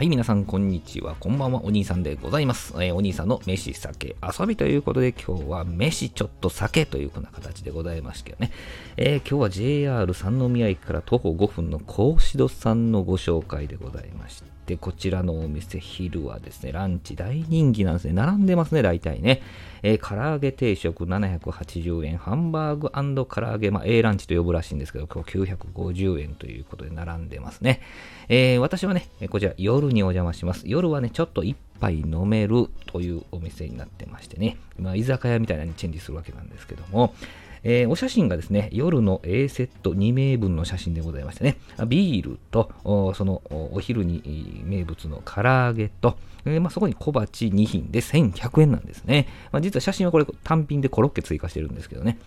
[0.00, 1.14] はい、皆さん、こんにちは。
[1.20, 1.62] こんばんは。
[1.62, 2.72] お兄さんでございます。
[2.76, 8.50] えーお兄さんの飯、酒、遊びということで、今日は飯、ちょっと酒というふうな形でございましたけどね。
[8.96, 18.14] えー今日は JR 三宮駅から徒歩5分の格子戸さんのご紹介でございまして、こちらのお店、昼はですね、ランチ大人気なんですね。
[18.14, 19.42] 並んでますね、大体ね。
[19.82, 22.90] えー唐揚げ定食780円、ハンバーグ
[23.26, 27.82] 唐揚げ、まあ、A ランチと呼ぶらしいんですけど、今日950円ということで並んでますね。
[28.30, 30.64] えー私はね、こちら夜にお邪魔します。
[30.66, 37.14] 夜はね、ちょっと一杯飲めるというお店になってましてね、まあ、居酒屋みたいなにチェンジするわけなんですけども、
[37.62, 42.70] えーお写真がですね、夜の A セット2名分の写真でございましてね、ビールと、
[43.14, 46.16] そのお昼に名物の唐揚げと、
[46.46, 49.28] えーまあ、そこに小鉢2品で1100円なんですね。
[49.52, 52.18] まあ、実は写真はこれ単品でコロッケ追加してるんですけどね。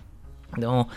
[0.58, 0.90] でも、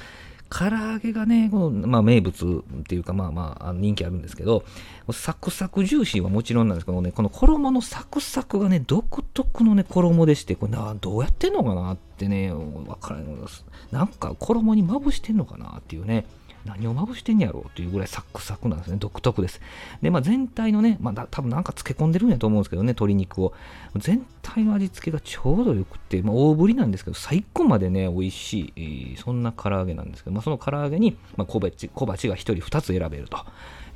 [0.48, 4.64] 唐揚げがね、この、まあ、名物っていうか、まあまあ、人気あるんですけど、
[5.12, 13.64] サクサクジューシーはもちろんなんですけどね、この衣のサクサクがね、独特のね、衣でして、これな、どうやってんのかなってね、わからないです。
[13.91, 16.27] なんか衣にまぶしてんのかなっていうね、
[16.67, 18.97] 何をまぶしてんやろうというぐらいサクサクなんですね。
[18.98, 19.61] 独特です。
[20.03, 23.53] で、まあ全体のね、まあだ多分なんか漬け込んでるんやと思うんですけどね、鶏肉を。
[23.97, 33.39] 全体の味付けがちょうどよくて、まあ大ぶりなんですけど、最高までね、美味しい、そんな唐揚げなんですけど、まあその唐揚げに、まあ小鉢、小鉢が1人2つ選べると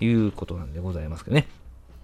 [0.00, 1.46] いうことなんでございますけどね。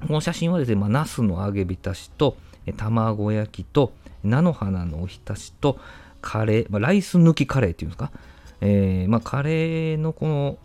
[0.07, 2.37] この写真はですね、まあ、ナスの揚げ浸しと、
[2.77, 3.93] 卵焼きと、
[4.25, 5.79] 菜の花のおひたしと、
[6.21, 8.11] カレー、まあ、ライス抜きカレーっていうんですか、
[8.61, 10.59] えーまあ、カレーのこの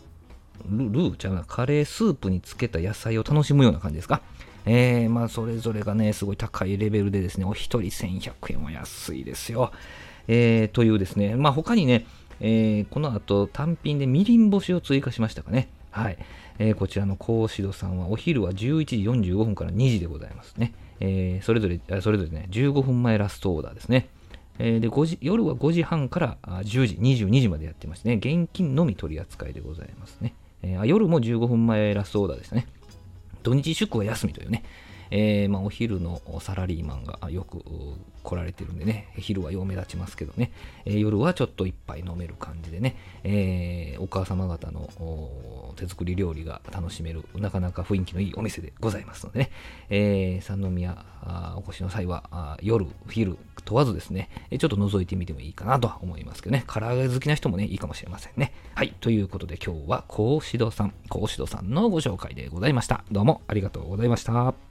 [0.70, 4.22] ルーちゃうな、カレースープにつけた野菜を楽しむような感じですか？
[4.66, 9.72] えーまあ、それぞれがね、すごい高いレベルでですね、お一人1100円は安いですよ。
[10.28, 12.06] えーというですね、まあ、他にね、
[12.39, 15.69] えーこの後単品でみりん干しを追加しましたかね。
[15.89, 16.17] はい。
[16.59, 18.97] えーこちらの格子戸さんはお昼は11時
[19.31, 20.73] 45分から2時でございますね。
[21.00, 24.09] えーそれぞれ、それぞれね、15分前ラストオーダーですね。
[24.63, 30.35] えで5時夜は5時半から10時、22時までやってましてね、現金のみ取り扱いでございますね。
[30.61, 32.67] えーあ夜も15分前ラストオーダーですね。
[33.41, 34.63] 土日祝は休みというね、
[35.09, 37.63] えーまあ、お昼のサラリーマンがよく
[38.21, 40.51] 来られてるんでね、昼はよう目立ちますけどね、
[40.85, 44.89] えー夜はちょっと一杯飲める感じでね、えーお母様方の
[45.75, 49.51] 手作り料理が楽しめる、なかなか雰囲気のいいお店でございますのでね、
[49.89, 51.05] えー三宮
[51.55, 58.53] お越しの際は夜、昼問わずですね、ちょっと覗いてみてもいいかなとは思いますけどね、唐揚げ好きな人もね、いいかもしれませんね。
[58.75, 63.03] はい、ということで今日は格子戸さん、格子戸さんのご紹介でございました。
[63.11, 64.70] どうもありがとうございました。